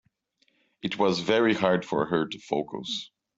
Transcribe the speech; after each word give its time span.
It 0.81 0.97
was 0.97 1.19
very 1.19 1.53
hard 1.53 1.85
for 1.85 2.07
her 2.07 2.25
to 2.27 2.39
focus. 2.39 3.11